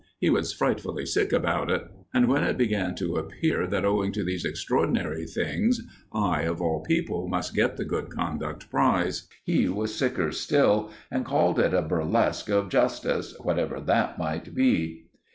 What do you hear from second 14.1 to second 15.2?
may be.